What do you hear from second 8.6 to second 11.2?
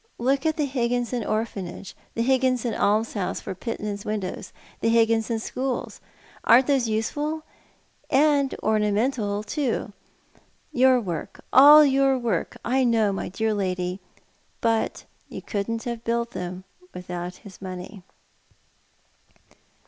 orna mental too? Your